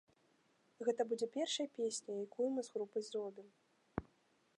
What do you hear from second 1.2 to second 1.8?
першай